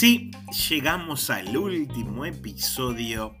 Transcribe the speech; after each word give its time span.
sí, 0.00 0.30
llegamos 0.70 1.28
al 1.28 1.54
último 1.54 2.24
episodio 2.24 3.36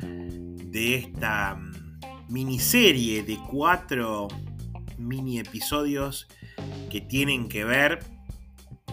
de 0.00 0.94
esta 0.94 1.56
mm, 1.56 2.32
miniserie 2.32 3.24
de 3.24 3.36
cuatro 3.50 4.28
mini 4.96 5.40
episodios 5.40 6.28
que 6.88 7.00
tienen 7.00 7.48
que 7.48 7.64
ver 7.64 7.98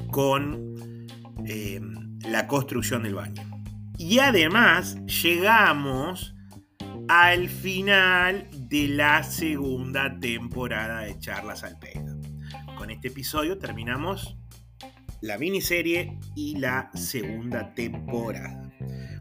con 0.10 1.06
eh, 1.46 1.80
la 2.28 2.48
construcción 2.48 3.04
del 3.04 3.14
baño. 3.14 3.44
Y 4.00 4.18
además 4.18 4.96
llegamos 5.06 6.34
al 7.08 7.50
final 7.50 8.50
de 8.52 8.88
la 8.88 9.22
segunda 9.22 10.20
temporada 10.20 11.02
de 11.02 11.20
Charlas 11.20 11.64
al 11.64 11.78
Pedo. 11.78 12.20
Con 12.80 12.90
este 12.90 13.10
episodio 13.10 13.60
terminamos 13.60 14.40
la 15.26 15.40
miniserie 15.40 16.20
y 16.36 16.58
la 16.58 16.92
segunda 16.94 17.74
temporada. 17.74 18.72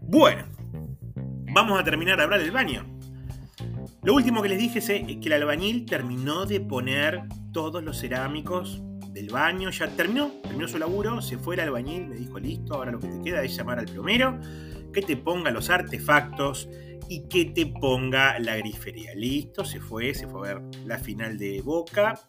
Bueno, 0.02 0.44
vamos 1.54 1.80
a 1.80 1.84
terminar 1.84 2.18
de 2.18 2.24
hablar 2.24 2.40
del 2.40 2.50
baño. 2.50 2.84
Lo 4.02 4.14
último 4.14 4.42
que 4.42 4.50
les 4.50 4.58
dije 4.58 4.80
es 4.80 4.86
que 4.86 5.18
el 5.24 5.32
albañil 5.32 5.86
terminó 5.86 6.44
de 6.44 6.60
poner 6.60 7.22
todos 7.52 7.82
los 7.82 7.98
cerámicos 7.98 8.82
del 9.12 9.30
baño, 9.30 9.70
ya 9.70 9.88
terminó, 9.96 10.30
terminó 10.42 10.68
su 10.68 10.78
laburo, 10.78 11.22
se 11.22 11.38
fue 11.38 11.54
el 11.54 11.62
albañil, 11.62 12.08
me 12.08 12.16
dijo, 12.16 12.38
listo, 12.38 12.74
ahora 12.74 12.92
lo 12.92 13.00
que 13.00 13.08
te 13.08 13.22
queda 13.22 13.42
es 13.42 13.56
llamar 13.56 13.78
al 13.78 13.86
plomero, 13.86 14.38
que 14.92 15.00
te 15.00 15.16
ponga 15.16 15.50
los 15.50 15.70
artefactos 15.70 16.68
y 17.08 17.26
que 17.28 17.46
te 17.46 17.64
ponga 17.64 18.38
la 18.40 18.56
grifería. 18.56 19.14
Listo, 19.14 19.64
se 19.64 19.80
fue, 19.80 20.12
se 20.12 20.26
fue 20.26 20.50
a 20.50 20.54
ver 20.54 20.62
la 20.84 20.98
final 20.98 21.38
de 21.38 21.62
Boca 21.62 22.20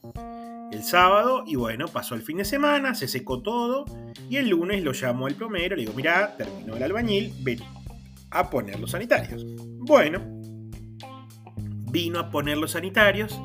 el 0.71 0.83
sábado 0.83 1.43
y 1.45 1.55
bueno, 1.55 1.87
pasó 1.87 2.15
el 2.15 2.21
fin 2.21 2.37
de 2.37 2.45
semana, 2.45 2.95
se 2.95 3.07
secó 3.07 3.41
todo 3.41 3.85
y 4.29 4.37
el 4.37 4.49
lunes 4.49 4.83
lo 4.83 4.91
llamó 4.91 5.27
el 5.27 5.35
plomero, 5.35 5.75
le 5.75 5.83
digo, 5.83 5.93
mirá, 5.93 6.35
terminó 6.37 6.75
el 6.75 6.83
albañil, 6.83 7.33
ven 7.41 7.59
a 8.31 8.49
poner 8.49 8.79
los 8.79 8.91
sanitarios. 8.91 9.45
Bueno, 9.79 10.21
vino 11.91 12.19
a 12.19 12.29
poner 12.29 12.57
los 12.57 12.71
sanitarios, 12.71 13.39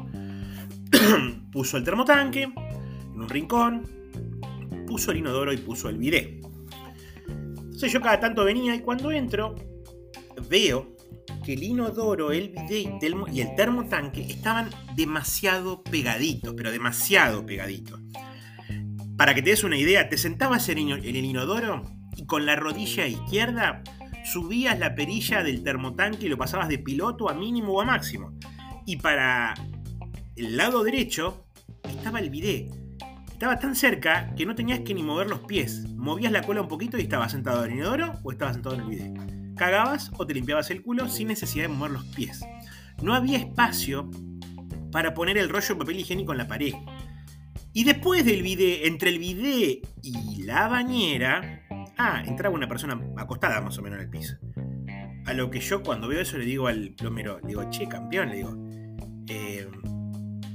puso 1.53 1.77
el 1.77 1.85
termotanque 1.85 2.43
en 2.43 3.21
un 3.21 3.29
rincón, 3.29 3.87
puso 4.87 5.13
el 5.13 5.19
inodoro 5.19 5.53
y 5.53 5.59
puso 5.59 5.89
el 5.89 5.99
bidet. 5.99 6.45
Entonces 7.29 7.93
yo 7.93 8.01
cada 8.01 8.19
tanto 8.21 8.45
venía 8.45 8.75
y 8.75 8.81
cuando 8.81 9.11
entro 9.11 9.55
veo 10.49 10.97
que 11.43 11.55
el 11.55 11.63
inodoro, 11.63 12.33
el 12.33 12.51
bidet 12.51 13.03
y 13.33 13.41
el 13.41 13.55
termotanque 13.55 14.23
estaban 14.23 14.71
demasiado 14.95 15.83
pegaditos, 15.83 16.55
pero 16.57 16.71
demasiado 16.71 17.45
pegaditos. 17.47 18.01
Para 19.17 19.35
que 19.35 19.43
te 19.43 19.51
des 19.51 19.65
una 19.65 19.77
idea, 19.77 20.09
te 20.09 20.17
sentabas 20.17 20.69
en 20.69 20.79
el 20.79 21.25
inodoro 21.25 21.85
y 22.17 22.27
con 22.27 22.47
la 22.47 22.57
rodilla 22.57 23.07
izquierda 23.07 23.83
subías 24.25 24.79
la 24.79 24.95
perilla 24.95 25.43
del 25.43 25.63
termotanque 25.63 26.27
y 26.27 26.29
lo 26.29 26.39
pasabas 26.39 26.69
de 26.69 26.79
piloto 26.79 27.29
a 27.29 27.35
mínimo 27.35 27.75
o 27.75 27.81
a 27.81 27.85
máximo. 27.85 28.33
Y 28.87 28.97
para 28.97 29.55
el 30.37 30.57
lado 30.57 30.83
derecho 30.83 31.47
estaba 31.89 32.21
el 32.21 32.31
bidet. 32.31 32.71
Estaba 33.31 33.59
tan 33.59 33.75
cerca 33.75 34.35
que 34.35 34.45
no 34.45 34.55
tenías 34.55 34.81
que 34.81 34.95
ni 34.95 35.03
mover 35.03 35.29
los 35.29 35.41
pies. 35.41 35.87
Movías 35.97 36.33
la 36.33 36.43
cola 36.43 36.63
un 36.63 36.69
poquito 36.69 36.99
y 36.99 37.03
estabas 37.03 37.33
sentado 37.33 37.65
en 37.65 37.73
el 37.73 37.79
inodoro 37.79 38.19
o 38.23 38.33
estabas 38.33 38.55
sentado 38.55 38.75
en 38.75 38.81
el 38.83 38.89
bidet 38.89 39.40
cagabas 39.61 40.11
o 40.17 40.27
te 40.27 40.33
limpiabas 40.33 40.71
el 40.71 40.81
culo 40.81 41.07
sin 41.11 41.29
necesidad 41.29 41.65
de 41.65 41.69
mover 41.69 41.91
los 41.91 42.07
pies. 42.07 42.41
No 43.03 43.13
había 43.13 43.37
espacio 43.37 44.11
para 44.91 45.13
poner 45.13 45.37
el 45.37 45.51
rollo 45.51 45.75
de 45.75 45.77
papel 45.77 46.01
higiénico 46.01 46.33
en 46.33 46.39
la 46.39 46.49
pared. 46.49 46.73
Y 47.75 47.85
después 47.85 48.25
del 48.25 48.43
bidet, 48.43 48.87
entre 48.87 49.11
el 49.11 49.19
bidet 49.19 49.87
y 50.03 50.45
la 50.45 50.67
bañera, 50.67 51.67
ah, 51.99 52.23
entraba 52.27 52.55
una 52.55 52.69
persona 52.69 52.99
acostada 53.19 53.61
más 53.61 53.77
o 53.77 53.83
menos 53.83 53.99
en 53.99 54.05
el 54.05 54.11
piso. 54.11 54.39
A 55.27 55.35
lo 55.35 55.51
que 55.51 55.61
yo 55.61 55.83
cuando 55.83 56.09
veo 56.09 56.23
eso 56.23 56.39
le 56.39 56.47
digo 56.47 56.67
al 56.67 56.95
plomero, 56.97 57.39
le 57.41 57.49
digo, 57.49 57.69
che, 57.69 57.87
campeón, 57.87 58.31
le 58.31 58.37
digo, 58.37 58.57
eh, 59.29 59.69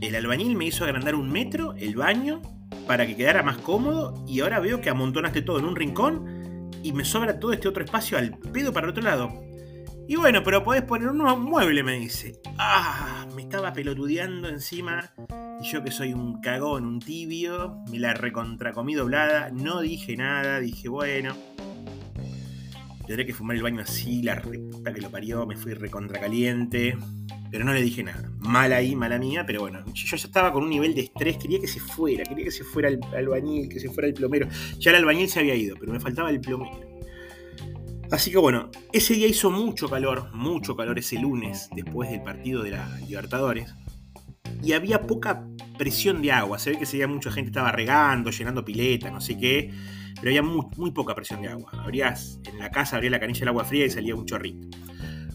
el 0.02 0.16
albañil 0.16 0.56
me 0.56 0.66
hizo 0.66 0.84
agrandar 0.84 1.14
un 1.14 1.32
metro 1.32 1.76
el 1.78 1.96
baño 1.96 2.42
para 2.88 3.06
que 3.06 3.16
quedara 3.16 3.44
más 3.44 3.60
cómodo 3.60 4.26
y 4.28 4.40
ahora 4.40 4.60
veo 4.60 4.82
que 4.82 4.90
amontonaste 4.90 5.44
todo 5.44 5.60
en 5.60 5.66
un 5.66 5.76
rincón 5.76 6.35
y 6.86 6.94
me 6.94 7.04
sobra 7.04 7.40
todo 7.40 7.52
este 7.52 7.68
otro 7.68 7.84
espacio 7.84 8.16
al 8.16 8.38
pedo 8.38 8.72
para 8.72 8.86
el 8.86 8.92
otro 8.92 9.02
lado. 9.02 9.34
Y 10.08 10.18
bueno, 10.18 10.44
pero 10.44 10.64
podés 10.64 10.84
poner 10.84 11.10
un 11.10 11.18
mueble, 11.42 11.82
me 11.82 11.94
dice. 11.94 12.40
Ah, 12.60 13.26
me 13.36 13.42
estaba 13.42 13.74
pelotudeando 13.74 14.50
encima. 14.50 15.12
Y 15.60 15.66
yo 15.66 15.84
que 15.84 15.90
soy 15.90 16.14
un 16.14 16.42
cagón, 16.42 16.86
un 16.86 17.00
tibio, 17.00 17.80
me 17.90 17.98
la 17.98 18.14
recontracomí 18.14 18.94
doblada. 18.94 19.50
No 19.50 19.82
dije 19.82 20.16
nada, 20.16 20.60
dije 20.60 20.88
bueno. 20.88 21.36
Tendré 23.08 23.26
que 23.26 23.34
fumar 23.34 23.56
el 23.56 23.64
baño 23.64 23.82
así, 23.82 24.22
la 24.22 24.36
reputa 24.36 24.94
que 24.94 25.02
lo 25.02 25.10
parió, 25.10 25.48
me 25.48 25.56
fui 25.56 25.74
recontracaliente 25.74 27.00
pero 27.52 27.64
no 27.64 27.74
le 27.74 27.82
dije 27.82 28.04
nada. 28.04 28.30
Mala 28.40 28.78
ahí, 28.78 28.96
mala 28.96 29.18
mía, 29.18 29.44
pero 29.46 29.62
bueno, 29.62 29.84
yo 29.94 30.08
ya 30.08 30.16
estaba 30.16 30.52
con 30.52 30.64
un 30.64 30.70
nivel 30.70 30.94
de 30.94 31.02
estrés, 31.02 31.38
quería 31.38 31.60
que 31.60 31.68
se 31.68 31.80
fuera, 31.80 32.24
quería 32.24 32.46
que 32.46 32.52
se 32.52 32.64
fuera 32.64 32.90
el 32.90 33.00
albañil, 33.16 33.70
que 33.70 33.80
se 33.80 33.90
fuera 33.90 34.08
el 34.08 34.14
plomero. 34.14 34.48
Ya 34.80 34.92
el 34.92 34.98
albañil 34.98 35.30
se 35.30 35.40
había 35.40 35.56
ido, 35.56 35.76
pero 35.80 35.92
me 35.92 36.00
faltaba 36.00 36.30
el 36.30 36.42
plomero. 36.42 36.96
Así 38.12 38.32
que 38.32 38.38
bueno, 38.38 38.70
ese 38.94 39.16
día 39.16 39.28
hizo 39.28 39.50
mucho 39.50 39.90
calor, 39.90 40.30
mucho 40.34 40.76
calor 40.76 41.00
ese 41.00 41.18
lunes, 41.18 41.70
después 41.76 42.10
del 42.12 42.22
partido 42.22 42.62
de 42.62 42.72
la 42.72 43.00
Libertadores. 43.08 43.74
Y 44.64 44.74
había 44.74 45.02
poca 45.02 45.46
presión 45.78 46.22
de 46.22 46.32
agua. 46.32 46.60
Se 46.60 46.70
ve 46.70 46.78
que 46.78 46.84
ese 46.84 46.98
día 46.98 47.08
mucha 47.08 47.32
gente 47.32 47.50
estaba 47.50 47.72
regando, 47.72 48.32
llenando 48.32 48.64
pileta, 48.64 49.10
no 49.10 49.22
sé 49.22 49.38
qué. 49.38 49.72
Pero 50.16 50.30
había 50.30 50.44
muy, 50.44 50.66
muy 50.78 50.92
poca 50.92 51.14
presión 51.14 51.42
de 51.42 51.50
agua. 51.50 51.72
Abrías, 51.74 52.40
en 52.46 52.60
la 52.60 52.70
casa 52.72 52.96
abría 52.96 53.12
la 53.12 53.20
canilla 53.20 53.40
del 53.40 53.50
agua 53.50 53.66
fría 53.66 53.86
y 53.86 53.90
salía 53.90 54.16
un 54.16 54.26
chorrito. 54.26 54.68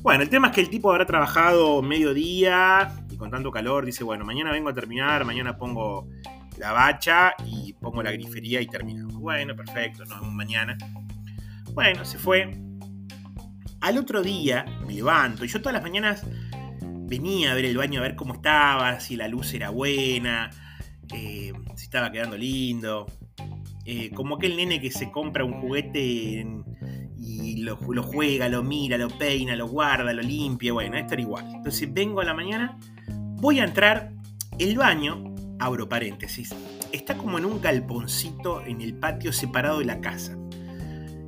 Bueno, 0.03 0.22
el 0.22 0.31
tema 0.31 0.49
es 0.49 0.55
que 0.55 0.61
el 0.62 0.71
tipo 0.71 0.91
habrá 0.91 1.05
trabajado 1.05 1.83
mediodía 1.83 2.91
y 3.11 3.19
con 3.19 3.31
tanto 3.31 3.50
calor 3.50 3.84
dice, 3.84 4.03
bueno, 4.03 4.25
mañana 4.25 4.50
vengo 4.50 4.71
a 4.71 4.75
terminar, 4.75 5.27
mañana 5.27 5.59
pongo 5.59 6.09
la 6.56 6.72
bacha 6.72 7.34
y 7.44 7.75
pongo 7.75 8.03
la 8.03 8.10
grifería 8.10 8.62
y 8.62 8.66
terminamos. 8.66 9.15
Bueno, 9.16 9.55
perfecto, 9.55 10.06
nos 10.06 10.21
vemos 10.21 10.34
mañana. 10.34 10.78
Bueno, 11.75 12.06
se 12.06 12.16
fue. 12.16 12.50
Al 13.83 13.99
otro 13.99 14.22
día 14.22 14.65
me 14.87 14.94
levanto 14.94 15.44
y 15.44 15.49
yo 15.49 15.60
todas 15.60 15.75
las 15.75 15.83
mañanas 15.83 16.27
venía 16.83 17.53
a 17.53 17.55
ver 17.55 17.66
el 17.66 17.77
baño 17.77 18.00
a 18.00 18.03
ver 18.03 18.16
cómo 18.16 18.34
estaba, 18.34 19.00
si 19.00 19.16
la 19.16 19.28
luz 19.28 19.53
era 19.53 19.69
buena, 19.69 20.49
eh, 21.12 21.53
si 21.77 21.84
estaba 21.84 22.10
quedando 22.10 22.39
lindo. 22.39 23.06
Eh, 23.84 24.10
como 24.15 24.37
aquel 24.37 24.56
nene 24.56 24.81
que 24.81 24.91
se 24.91 25.10
compra 25.10 25.44
un 25.44 25.60
juguete 25.60 26.41
en, 26.41 26.65
y 27.20 27.58
lo, 27.58 27.76
juega, 27.76 28.48
lo 28.48 28.62
mira, 28.62 28.97
lo 28.97 29.08
peina, 29.08 29.54
lo 29.54 29.69
guarda, 29.69 30.12
lo 30.12 30.22
limpia. 30.22 30.72
Bueno, 30.72 30.97
esto 30.97 31.14
era 31.14 31.22
igual. 31.22 31.47
Entonces 31.54 31.92
vengo 31.92 32.20
a 32.20 32.25
la 32.25 32.34
mañana, 32.34 32.78
voy 33.08 33.60
a 33.60 33.64
entrar, 33.64 34.12
el 34.58 34.76
baño, 34.76 35.34
abro 35.59 35.88
paréntesis, 35.88 36.54
está 36.92 37.16
como 37.16 37.38
en 37.38 37.44
un 37.44 37.60
galponcito 37.60 38.64
en 38.64 38.80
el 38.80 38.94
patio 38.94 39.32
separado 39.32 39.80
de 39.80 39.84
la 39.84 40.00
casa. 40.00 40.36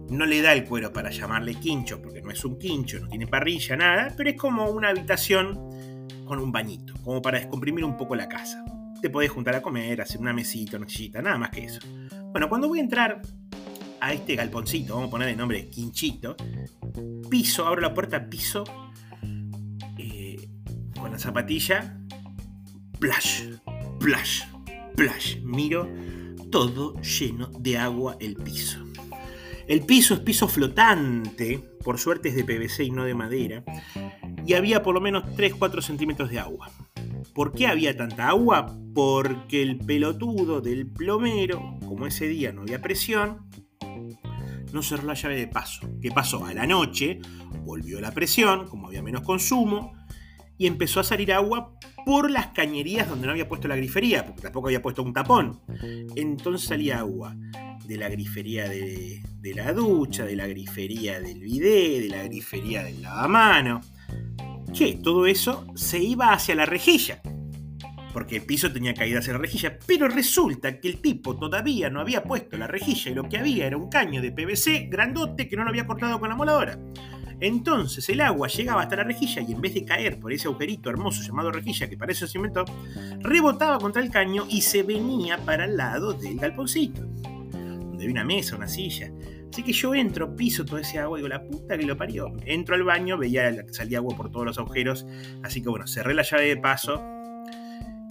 No 0.08 0.26
le 0.26 0.42
da 0.42 0.52
el 0.52 0.64
cuero 0.64 0.92
para 0.92 1.10
llamarle 1.10 1.54
quincho, 1.54 2.00
porque 2.02 2.20
no 2.20 2.30
es 2.30 2.44
un 2.44 2.58
quincho, 2.58 3.00
no 3.00 3.08
tiene 3.08 3.26
parrilla, 3.26 3.76
nada, 3.76 4.14
pero 4.16 4.30
es 4.30 4.36
como 4.36 4.70
una 4.70 4.88
habitación 4.88 5.54
con 6.24 6.38
un 6.38 6.52
bañito, 6.52 6.94
como 7.02 7.22
para 7.22 7.38
descomprimir 7.38 7.84
un 7.84 7.96
poco 7.96 8.14
la 8.14 8.28
casa. 8.28 8.64
Te 9.00 9.10
podés 9.10 9.30
juntar 9.30 9.54
a 9.56 9.62
comer, 9.62 10.00
hacer 10.00 10.20
una 10.20 10.32
mesita, 10.32 10.76
una 10.76 10.88
sillita, 10.88 11.22
nada 11.22 11.38
más 11.38 11.50
que 11.50 11.64
eso. 11.64 11.80
Bueno, 12.30 12.48
cuando 12.48 12.68
voy 12.68 12.78
a 12.78 12.82
entrar, 12.82 13.22
a 14.02 14.12
este 14.12 14.34
galponcito, 14.34 14.94
vamos 14.94 15.08
a 15.08 15.10
poner 15.12 15.28
el 15.28 15.36
nombre 15.36 15.70
Quinchito, 15.70 16.34
piso, 17.30 17.64
abro 17.64 17.80
la 17.80 17.94
puerta, 17.94 18.28
piso, 18.28 18.64
eh, 19.96 20.48
con 20.98 21.12
la 21.12 21.20
zapatilla, 21.20 22.00
plash, 22.98 23.44
plash, 24.00 24.42
plash, 24.96 25.36
miro, 25.42 25.88
todo 26.50 27.00
lleno 27.00 27.46
de 27.60 27.78
agua 27.78 28.16
el 28.18 28.34
piso. 28.34 28.84
El 29.68 29.82
piso 29.82 30.14
es 30.14 30.20
piso 30.20 30.48
flotante, 30.48 31.60
por 31.84 32.00
suerte 32.00 32.30
es 32.30 32.34
de 32.34 32.42
PVC 32.42 32.82
y 32.82 32.90
no 32.90 33.04
de 33.04 33.14
madera, 33.14 33.62
y 34.44 34.54
había 34.54 34.82
por 34.82 34.94
lo 34.94 35.00
menos 35.00 35.22
3-4 35.36 35.80
centímetros 35.80 36.28
de 36.28 36.40
agua. 36.40 36.72
¿Por 37.34 37.52
qué 37.52 37.68
había 37.68 37.96
tanta 37.96 38.28
agua? 38.28 38.76
Porque 38.96 39.62
el 39.62 39.78
pelotudo 39.78 40.60
del 40.60 40.88
plomero, 40.88 41.78
como 41.86 42.08
ese 42.08 42.26
día 42.26 42.52
no 42.52 42.62
había 42.62 42.82
presión, 42.82 43.51
no 44.72 44.82
cerró 44.82 45.06
la 45.06 45.14
llave 45.14 45.36
de 45.36 45.48
paso. 45.48 45.88
¿Qué 46.00 46.10
pasó? 46.10 46.44
A 46.44 46.54
la 46.54 46.66
noche 46.66 47.20
volvió 47.64 48.00
la 48.00 48.12
presión, 48.12 48.68
como 48.68 48.88
había 48.88 49.02
menos 49.02 49.22
consumo, 49.22 49.92
y 50.58 50.66
empezó 50.66 51.00
a 51.00 51.04
salir 51.04 51.32
agua 51.32 51.72
por 52.04 52.30
las 52.30 52.48
cañerías 52.48 53.08
donde 53.08 53.26
no 53.26 53.32
había 53.32 53.48
puesto 53.48 53.68
la 53.68 53.76
grifería, 53.76 54.24
porque 54.24 54.42
tampoco 54.42 54.68
había 54.68 54.82
puesto 54.82 55.02
un 55.02 55.12
tapón. 55.12 55.60
Entonces 56.16 56.68
salía 56.68 56.98
agua 56.98 57.36
de 57.86 57.96
la 57.96 58.08
grifería 58.08 58.68
de, 58.68 59.22
la 59.54 59.72
ducha, 59.72 60.24
de 60.24 60.36
la 60.36 60.46
grifería 60.46 61.20
del 61.20 61.40
bidet, 61.40 62.02
de 62.02 62.08
la 62.08 62.22
grifería 62.24 62.84
del 62.84 63.02
lavamano. 63.02 63.80
Que 64.76 64.94
todo 64.94 65.26
eso 65.26 65.66
se 65.74 65.98
iba 65.98 66.32
hacia 66.32 66.54
la 66.54 66.64
rejilla. 66.64 67.20
Porque 68.12 68.36
el 68.36 68.42
piso 68.42 68.72
tenía 68.72 68.94
caída 68.94 69.20
hacia 69.20 69.32
la 69.32 69.38
rejilla, 69.38 69.78
pero 69.86 70.08
resulta 70.08 70.78
que 70.78 70.88
el 70.88 71.00
tipo 71.00 71.36
todavía 71.36 71.90
no 71.90 72.00
había 72.00 72.22
puesto 72.22 72.56
la 72.56 72.66
rejilla 72.66 73.10
y 73.10 73.14
lo 73.14 73.28
que 73.28 73.38
había 73.38 73.66
era 73.66 73.76
un 73.76 73.88
caño 73.88 74.20
de 74.20 74.32
PVC 74.32 74.88
grandote 74.90 75.48
que 75.48 75.56
no 75.56 75.64
lo 75.64 75.70
había 75.70 75.86
cortado 75.86 76.20
con 76.20 76.28
la 76.28 76.36
moladora. 76.36 76.78
Entonces 77.40 78.08
el 78.08 78.20
agua 78.20 78.46
llegaba 78.46 78.82
hasta 78.82 78.94
la 78.94 79.04
rejilla 79.04 79.42
y 79.42 79.52
en 79.52 79.60
vez 79.60 79.74
de 79.74 79.84
caer 79.84 80.20
por 80.20 80.32
ese 80.32 80.46
agujerito 80.46 80.90
hermoso 80.90 81.22
llamado 81.22 81.50
rejilla 81.50 81.88
que 81.88 81.96
para 81.96 82.12
eso 82.12 82.26
se 82.28 82.38
inventó, 82.38 82.64
rebotaba 83.18 83.78
contra 83.78 84.00
el 84.00 84.10
caño 84.10 84.46
y 84.48 84.60
se 84.60 84.84
venía 84.84 85.38
para 85.38 85.64
el 85.64 85.76
lado 85.76 86.12
del 86.12 86.36
galponcito, 86.36 87.02
donde 87.02 88.04
había 88.04 88.12
una 88.12 88.24
mesa, 88.24 88.54
una 88.54 88.68
silla. 88.68 89.10
Así 89.52 89.64
que 89.64 89.72
yo 89.72 89.94
entro, 89.94 90.34
piso 90.36 90.64
todo 90.64 90.78
ese 90.78 90.98
agua 90.98 91.18
y 91.18 91.20
digo, 91.20 91.28
la 91.28 91.42
puta 91.42 91.76
que 91.76 91.84
lo 91.84 91.96
parió. 91.96 92.32
Entro 92.46 92.74
al 92.74 92.84
baño, 92.84 93.18
veía 93.18 93.66
que 93.66 93.74
salía 93.74 93.98
agua 93.98 94.16
por 94.16 94.30
todos 94.30 94.46
los 94.46 94.58
agujeros. 94.58 95.04
Así 95.42 95.60
que 95.60 95.68
bueno, 95.68 95.86
cerré 95.86 96.14
la 96.14 96.22
llave 96.22 96.46
de 96.46 96.56
paso. 96.56 97.02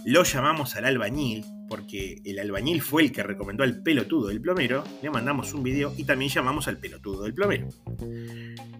Lo 0.04 0.24
llamamos 0.24 0.74
al 0.74 0.84
albañil, 0.84 1.44
porque 1.68 2.20
el 2.24 2.40
albañil 2.40 2.82
fue 2.82 3.02
el 3.02 3.12
que 3.12 3.22
recomendó 3.22 3.62
al 3.62 3.82
pelotudo 3.82 4.28
del 4.28 4.40
plomero. 4.40 4.82
Le 5.00 5.10
mandamos 5.10 5.54
un 5.54 5.62
video 5.62 5.94
y 5.96 6.04
también 6.04 6.30
llamamos 6.30 6.66
al 6.66 6.78
pelotudo 6.78 7.22
del 7.22 7.34
plomero. 7.34 7.68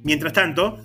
Mientras 0.02 0.32
tanto, 0.32 0.84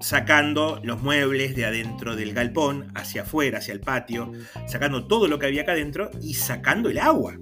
sacando 0.00 0.80
los 0.82 1.00
muebles 1.02 1.54
de 1.54 1.66
adentro 1.66 2.16
del 2.16 2.34
galpón, 2.34 2.90
hacia 2.96 3.22
afuera, 3.22 3.58
hacia 3.58 3.74
el 3.74 3.80
patio, 3.80 4.32
sacando 4.66 5.06
todo 5.06 5.28
lo 5.28 5.38
que 5.38 5.46
había 5.46 5.62
acá 5.62 5.72
adentro 5.72 6.10
y 6.20 6.34
sacando 6.34 6.90
el 6.90 6.98
agua, 6.98 7.38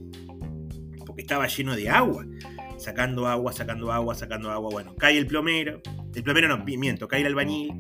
porque 1.07 1.23
estaba 1.23 1.47
lleno 1.47 1.75
de 1.75 1.89
agua. 1.89 2.27
Sacando 2.77 3.29
agua, 3.29 3.53
sacando 3.53 3.93
agua, 3.93 4.15
sacando 4.15 4.51
agua. 4.51 4.69
Bueno, 4.71 4.95
cae 4.97 5.17
el 5.17 5.27
plomero, 5.27 5.81
el 6.15 6.23
plomero 6.23 6.49
no, 6.49 6.63
miento, 6.65 7.09
cae 7.09 7.21
el 7.21 7.29
albañil, 7.29 7.73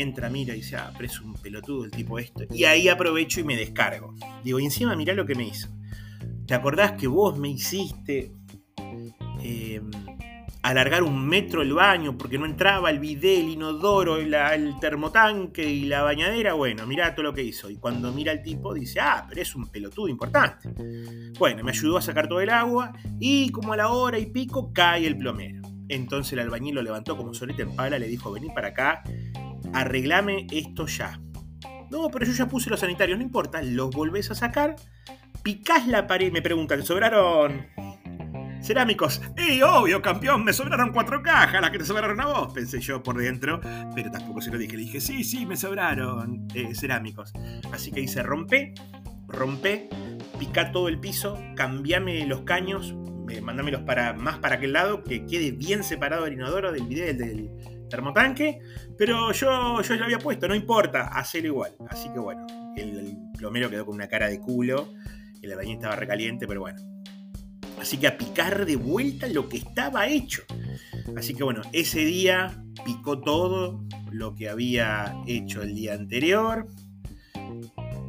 entra, 0.00 0.30
mira 0.30 0.54
y 0.54 0.58
dice, 0.58 0.76
ah, 0.76 0.92
pero 0.92 1.06
es 1.06 1.20
un 1.20 1.34
pelotudo 1.34 1.84
el 1.84 1.90
tipo 1.90 2.18
esto. 2.18 2.44
Y 2.50 2.64
ahí 2.64 2.88
aprovecho 2.88 3.40
y 3.40 3.44
me 3.44 3.56
descargo. 3.56 4.14
Digo, 4.42 4.58
y 4.60 4.64
encima 4.64 4.96
mirá 4.96 5.14
lo 5.14 5.26
que 5.26 5.34
me 5.34 5.44
hizo. 5.44 5.68
¿Te 6.46 6.54
acordás 6.54 6.92
que 6.92 7.06
vos 7.06 7.38
me 7.38 7.48
hiciste... 7.48 8.32
Eh, 9.42 9.80
alargar 10.64 11.02
un 11.02 11.28
metro 11.28 11.60
el 11.60 11.74
baño 11.74 12.16
porque 12.16 12.38
no 12.38 12.46
entraba 12.46 12.88
el 12.90 12.98
bidé, 12.98 13.40
el 13.40 13.50
inodoro, 13.50 14.16
el, 14.16 14.34
termotanque 14.80 15.62
y 15.62 15.84
la 15.84 16.02
bañadera. 16.02 16.54
Bueno, 16.54 16.86
mira 16.86 17.14
todo 17.14 17.24
lo 17.24 17.34
que 17.34 17.42
hizo. 17.42 17.68
Y 17.68 17.76
cuando 17.76 18.10
mira 18.12 18.32
el 18.32 18.42
tipo 18.42 18.72
dice, 18.72 18.98
ah, 18.98 19.26
pero 19.28 19.42
es 19.42 19.54
un 19.54 19.66
pelotudo 19.66 20.08
importante. 20.08 20.70
Bueno, 21.38 21.62
me 21.62 21.70
ayudó 21.70 21.98
a 21.98 22.02
sacar 22.02 22.28
todo 22.28 22.40
el 22.40 22.48
agua 22.48 22.94
y 23.20 23.50
como 23.50 23.74
a 23.74 23.76
la 23.76 23.90
hora 23.90 24.18
y 24.18 24.24
pico 24.24 24.72
cae 24.72 25.06
el 25.06 25.18
plomero. 25.18 25.60
Entonces 25.90 26.32
el 26.32 26.38
albañil 26.38 26.76
lo 26.76 26.82
levantó 26.82 27.14
como 27.14 27.34
solita 27.34 27.62
en 27.62 27.76
pala, 27.76 27.98
le 27.98 28.08
dijo, 28.08 28.32
vení 28.32 28.48
para 28.48 28.68
acá, 28.68 29.02
arreglame 29.74 30.46
esto 30.50 30.86
ya. 30.86 31.20
No, 31.90 32.08
pero 32.10 32.24
yo 32.24 32.32
ya 32.32 32.46
puse 32.46 32.70
los 32.70 32.80
sanitarios, 32.80 33.18
no 33.18 33.24
importa, 33.24 33.62
los 33.62 33.90
volvés 33.90 34.30
a 34.30 34.34
sacar, 34.34 34.76
picás 35.42 35.86
la 35.86 36.06
pared, 36.06 36.32
me 36.32 36.42
preguntan, 36.42 36.82
¿sobraron 36.82 37.66
Cerámicos. 38.64 39.20
¡Ey, 39.36 39.60
obvio, 39.60 40.00
campeón! 40.00 40.42
Me 40.42 40.54
sobraron 40.54 40.90
cuatro 40.90 41.22
cajas, 41.22 41.60
las 41.60 41.70
que 41.70 41.76
te 41.76 41.84
sobraron 41.84 42.18
a 42.18 42.26
vos, 42.26 42.52
pensé 42.54 42.80
yo 42.80 43.02
por 43.02 43.18
dentro, 43.18 43.60
pero 43.94 44.10
tampoco 44.10 44.40
se 44.40 44.50
lo 44.50 44.56
dije. 44.56 44.74
Le 44.74 44.84
dije, 44.84 45.00
sí, 45.02 45.22
sí, 45.22 45.44
me 45.44 45.54
sobraron 45.54 46.48
eh, 46.54 46.74
cerámicos. 46.74 47.34
Así 47.72 47.92
que 47.92 48.00
hice 48.00 48.22
rompe, 48.22 48.72
rompe, 49.28 49.90
pica 50.38 50.72
todo 50.72 50.88
el 50.88 50.98
piso, 50.98 51.38
cambiame 51.54 52.26
los 52.26 52.40
caños, 52.40 52.94
mandámelos 53.42 53.82
para, 53.82 54.14
más 54.14 54.38
para 54.38 54.54
aquel 54.54 54.72
lado, 54.72 55.04
que 55.04 55.26
quede 55.26 55.50
bien 55.52 55.84
separado 55.84 56.24
el 56.24 56.32
inodoro 56.32 56.72
del 56.72 56.86
video 56.86 57.12
del 57.12 57.50
termotanque. 57.88 58.60
Pero 58.96 59.32
yo, 59.32 59.80
yo 59.80 59.94
lo 59.96 60.04
había 60.04 60.18
puesto, 60.18 60.48
no 60.48 60.54
importa, 60.54 61.08
hacelo 61.08 61.46
igual. 61.48 61.76
Así 61.88 62.08
que 62.12 62.18
bueno, 62.18 62.46
el, 62.76 63.16
plomero 63.36 63.68
quedó 63.68 63.84
con 63.84 63.94
una 63.94 64.08
cara 64.08 64.28
de 64.28 64.40
culo, 64.40 64.92
el 65.42 65.52
albañil 65.52 65.74
estaba 65.74 65.96
recaliente, 65.96 66.46
pero 66.46 66.60
bueno, 66.60 66.80
Así 67.80 67.98
que 67.98 68.06
a 68.06 68.16
picar 68.16 68.64
de 68.64 68.76
vuelta 68.76 69.26
lo 69.28 69.48
que 69.48 69.58
estaba 69.58 70.06
hecho. 70.06 70.42
Así 71.16 71.34
que 71.34 71.44
bueno, 71.44 71.62
ese 71.72 72.04
día 72.04 72.64
picó 72.84 73.20
todo 73.20 73.84
lo 74.10 74.34
que 74.34 74.48
había 74.48 75.14
hecho 75.26 75.62
el 75.62 75.74
día 75.74 75.94
anterior. 75.94 76.66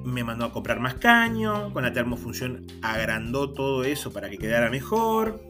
Me 0.03 0.23
mandó 0.23 0.45
a 0.45 0.53
comprar 0.53 0.79
más 0.79 0.95
caño. 0.95 1.73
Con 1.73 1.83
la 1.83 1.91
termofunción 1.91 2.67
agrandó 2.81 3.53
todo 3.53 3.83
eso 3.83 4.13
para 4.13 4.29
que 4.29 4.37
quedara 4.37 4.69
mejor. 4.69 5.41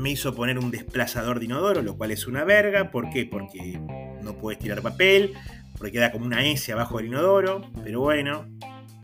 Me 0.00 0.10
hizo 0.10 0.34
poner 0.34 0.58
un 0.58 0.70
desplazador 0.70 1.38
de 1.38 1.44
inodoro, 1.44 1.82
lo 1.82 1.96
cual 1.98 2.10
es 2.10 2.26
una 2.26 2.42
verga. 2.44 2.90
¿Por 2.90 3.10
qué? 3.10 3.26
Porque 3.26 3.78
no 4.22 4.34
puedes 4.38 4.58
tirar 4.58 4.80
papel, 4.80 5.34
porque 5.76 5.92
queda 5.92 6.10
como 6.10 6.24
una 6.24 6.42
S 6.46 6.72
abajo 6.72 6.96
del 6.96 7.08
inodoro. 7.08 7.70
Pero 7.84 8.00
bueno, 8.00 8.46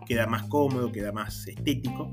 queda 0.07 0.27
más 0.27 0.45
cómodo, 0.45 0.91
queda 0.91 1.13
más 1.13 1.47
estético 1.47 2.11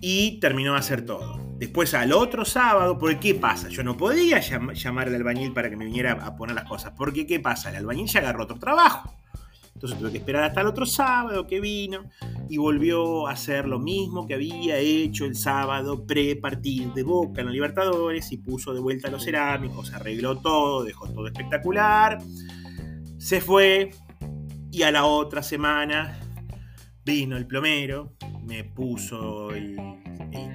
y 0.00 0.40
terminó 0.40 0.72
de 0.72 0.78
hacer 0.78 1.04
todo. 1.04 1.38
Después 1.58 1.92
al 1.92 2.12
otro 2.12 2.46
sábado, 2.46 2.98
porque 2.98 3.18
¿qué 3.18 3.34
pasa? 3.34 3.68
Yo 3.68 3.82
no 3.82 3.96
podía 3.96 4.40
llamar 4.40 5.08
al 5.08 5.14
albañil 5.14 5.52
para 5.52 5.68
que 5.68 5.76
me 5.76 5.84
viniera 5.84 6.12
a 6.12 6.34
poner 6.34 6.56
las 6.56 6.64
cosas, 6.64 6.94
porque 6.96 7.26
¿qué 7.26 7.38
pasa? 7.38 7.68
El 7.68 7.76
albañil 7.76 8.06
ya 8.06 8.20
agarró 8.20 8.44
otro 8.44 8.58
trabajo. 8.58 9.14
Entonces 9.80 9.98
tuve 9.98 10.12
que 10.12 10.18
esperar 10.18 10.44
hasta 10.44 10.60
el 10.60 10.66
otro 10.66 10.84
sábado 10.84 11.46
que 11.46 11.58
vino 11.58 12.04
y 12.50 12.58
volvió 12.58 13.26
a 13.26 13.32
hacer 13.32 13.66
lo 13.66 13.78
mismo 13.78 14.26
que 14.26 14.34
había 14.34 14.76
hecho 14.76 15.24
el 15.24 15.34
sábado 15.34 16.04
pre-partido 16.04 16.92
de 16.92 17.02
Boca 17.02 17.40
en 17.40 17.46
los 17.46 17.54
Libertadores 17.54 18.30
y 18.30 18.36
puso 18.36 18.74
de 18.74 18.80
vuelta 18.80 19.08
los 19.08 19.24
cerámicos, 19.24 19.90
arregló 19.94 20.36
todo, 20.36 20.84
dejó 20.84 21.08
todo 21.08 21.26
espectacular. 21.26 22.18
Se 23.16 23.40
fue 23.40 23.88
y 24.70 24.82
a 24.82 24.90
la 24.90 25.06
otra 25.06 25.42
semana 25.42 26.20
vino 27.02 27.38
el 27.38 27.46
plomero, 27.46 28.12
me 28.44 28.64
puso 28.64 29.50
el, 29.54 29.78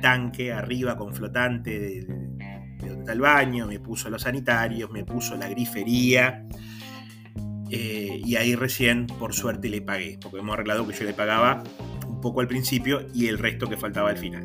tanque 0.04 0.54
arriba 0.54 0.95
con 0.95 1.16
flotante 1.16 1.80
de, 1.80 2.06
donde 2.06 3.00
está 3.00 3.13
el 3.13 3.21
baño, 3.21 3.66
me 3.66 3.80
puso 3.80 4.07
los 4.12 4.21
sanitarios, 4.21 4.92
me 4.92 5.04
puso 5.04 5.36
la 5.36 5.50
grifería. 5.50 6.45
Eh, 7.71 8.21
y 8.23 8.35
ahí 8.35 8.56
recién, 8.56 9.07
por 9.07 9.33
suerte, 9.33 9.69
le 9.69 9.81
pagué, 9.81 10.17
porque 10.21 10.39
hemos 10.39 10.53
arreglado 10.53 10.88
que 10.88 10.94
yo 10.94 11.03
le 11.03 11.13
pagaba 11.13 11.63
un 12.07 12.21
poco 12.21 12.41
al 12.41 12.47
principio 12.47 13.07
y 13.13 13.27
el 13.27 13.38
resto 13.38 13.67
que 13.67 13.77
faltaba 13.77 14.09
al 14.09 14.17
final. 14.17 14.44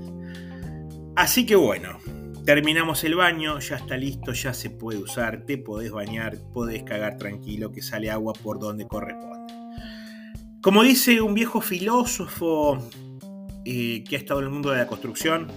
Así 1.17 1.45
que 1.45 1.57
bueno, 1.57 1.99
terminamos 2.45 3.05
el 3.05 3.15
baño, 3.15 3.59
ya 3.59 3.77
está 3.77 3.97
listo, 3.97 4.33
ya 4.33 4.55
se 4.55 4.71
puede 4.71 4.99
usar, 4.99 5.45
te 5.45 5.59
podés 5.59 5.91
bañar, 5.91 6.39
podés 6.53 6.83
cagar 6.83 7.17
tranquilo, 7.19 7.73
que 7.73 7.83
sale 7.83 8.11
agua 8.11 8.33
por 8.33 8.59
donde 8.59 8.87
corresponde. 8.87 9.53
Como 10.63 10.83
dice 10.83 11.21
un 11.21 11.35
viejo 11.35 11.61
filósofo 11.61 12.79
eh, 13.65 14.05
que 14.05 14.17
ha 14.17 14.19
estado 14.19 14.41
en 14.41 14.47
el 14.47 14.53
mundo 14.53 14.71
de 14.71 14.79
la 14.79 14.87
construcción, 14.87 15.49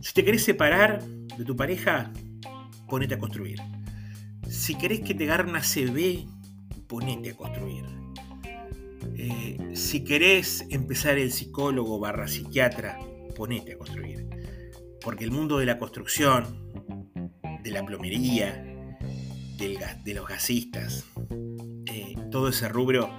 si 0.00 0.14
te 0.14 0.24
querés 0.24 0.44
separar 0.44 1.02
de 1.02 1.44
tu 1.44 1.56
pareja, 1.56 2.12
ponete 2.88 3.14
a 3.14 3.18
construir. 3.18 3.60
Si 4.56 4.74
querés 4.74 5.00
que 5.02 5.14
te 5.14 5.24
agarre 5.24 5.48
una 5.48 5.60
CB, 5.60 6.26
ponete 6.88 7.30
a 7.30 7.36
construir. 7.36 7.84
Eh, 9.14 9.58
si 9.74 10.02
querés 10.02 10.66
empezar 10.70 11.18
el 11.18 11.30
psicólogo 11.30 12.00
barra 12.00 12.26
psiquiatra, 12.26 12.98
ponete 13.36 13.74
a 13.74 13.78
construir. 13.78 14.26
Porque 15.02 15.24
el 15.24 15.30
mundo 15.30 15.58
de 15.58 15.66
la 15.66 15.78
construcción, 15.78 16.72
de 17.62 17.70
la 17.70 17.84
plomería, 17.84 18.64
de 19.58 20.14
los 20.14 20.26
gasistas, 20.26 21.04
eh, 21.86 22.14
todo 22.30 22.48
ese 22.48 22.68
rubro 22.68 23.10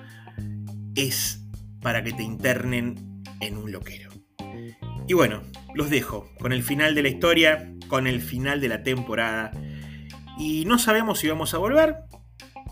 es 0.96 1.44
para 1.82 2.04
que 2.04 2.14
te 2.14 2.24
internen 2.24 3.24
en 3.40 3.58
un 3.58 3.72
loquero. 3.72 4.10
Y 5.08 5.14
bueno, 5.14 5.44
los 5.76 5.90
dejo 5.90 6.30
con 6.40 6.52
el 6.52 6.64
final 6.64 6.96
de 6.96 7.04
la 7.04 7.10
historia, 7.10 7.74
con 7.88 8.08
el 8.08 8.22
final 8.22 8.60
de 8.60 8.68
la 8.68 8.84
temporada. 8.84 9.52
Y 10.40 10.66
no 10.66 10.78
sabemos 10.78 11.20
si 11.20 11.28
vamos 11.28 11.54
a 11.54 11.58
volver. 11.58 11.98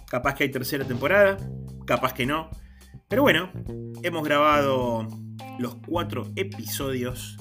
Capaz 0.07 0.35
que 0.35 0.43
hay 0.43 0.51
tercera 0.51 0.85
temporada, 0.85 1.37
capaz 1.85 2.13
que 2.13 2.25
no. 2.25 2.49
Pero 3.07 3.23
bueno, 3.23 3.51
hemos 4.03 4.23
grabado 4.23 5.07
los 5.59 5.75
cuatro 5.75 6.31
episodios. 6.35 7.37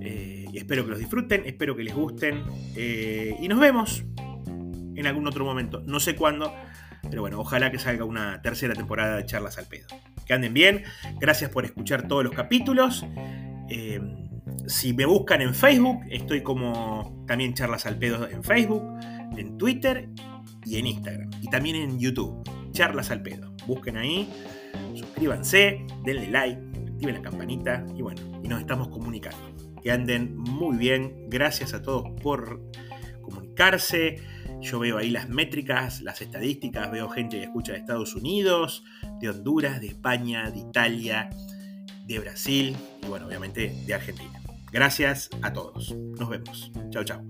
Eh, 0.00 0.46
y 0.52 0.58
espero 0.58 0.84
que 0.84 0.90
los 0.90 0.98
disfruten, 0.98 1.42
espero 1.46 1.76
que 1.76 1.82
les 1.82 1.94
gusten. 1.94 2.44
Eh, 2.76 3.36
y 3.40 3.48
nos 3.48 3.58
vemos 3.58 4.04
en 4.16 5.06
algún 5.06 5.26
otro 5.26 5.44
momento. 5.44 5.82
No 5.86 6.00
sé 6.00 6.16
cuándo, 6.16 6.52
pero 7.08 7.22
bueno, 7.22 7.40
ojalá 7.40 7.70
que 7.70 7.78
salga 7.78 8.04
una 8.04 8.42
tercera 8.42 8.74
temporada 8.74 9.16
de 9.16 9.26
Charlas 9.26 9.58
al 9.58 9.66
Pedo. 9.66 9.86
Que 10.26 10.34
anden 10.34 10.52
bien, 10.52 10.84
gracias 11.20 11.50
por 11.50 11.64
escuchar 11.64 12.06
todos 12.06 12.24
los 12.24 12.34
capítulos. 12.34 13.06
Eh, 13.70 14.00
si 14.66 14.92
me 14.92 15.06
buscan 15.06 15.40
en 15.40 15.54
Facebook, 15.54 16.00
estoy 16.10 16.42
como 16.42 17.24
también 17.26 17.54
Charlas 17.54 17.86
al 17.86 17.96
Pedo 17.96 18.28
en 18.28 18.42
Facebook, 18.42 18.82
en 19.36 19.58
Twitter 19.58 20.08
y 20.64 20.78
en 20.78 20.86
Instagram. 20.86 21.30
Y 21.40 21.48
también 21.48 21.76
en 21.76 21.98
YouTube, 21.98 22.42
Charlas 22.72 23.10
al 23.10 23.22
Pedo. 23.22 23.54
Busquen 23.66 23.96
ahí, 23.96 24.28
suscríbanse, 24.94 25.84
denle 26.04 26.30
like, 26.30 26.60
activen 26.92 27.14
la 27.14 27.22
campanita 27.22 27.84
y 27.96 28.02
bueno, 28.02 28.20
y 28.42 28.48
nos 28.48 28.60
estamos 28.60 28.88
comunicando. 28.88 29.38
Que 29.82 29.92
anden 29.92 30.36
muy 30.36 30.76
bien, 30.76 31.28
gracias 31.28 31.74
a 31.74 31.82
todos 31.82 32.08
por 32.20 32.60
comunicarse 33.22 34.16
yo 34.60 34.78
veo 34.78 34.98
ahí 34.98 35.10
las 35.10 35.28
métricas, 35.28 36.02
las 36.02 36.20
estadísticas, 36.20 36.90
veo 36.90 37.08
gente 37.08 37.38
que 37.38 37.44
escucha 37.44 37.72
de 37.72 37.78
Estados 37.78 38.14
Unidos, 38.14 38.84
de 39.20 39.30
Honduras, 39.30 39.80
de 39.80 39.88
España, 39.88 40.50
de 40.50 40.58
Italia, 40.58 41.30
de 42.06 42.18
Brasil 42.18 42.76
y 43.02 43.06
bueno, 43.06 43.26
obviamente 43.26 43.74
de 43.86 43.94
Argentina. 43.94 44.40
Gracias 44.72 45.30
a 45.42 45.52
todos. 45.52 45.94
Nos 46.18 46.28
vemos. 46.28 46.72
Chao, 46.90 47.04
chao. 47.04 47.22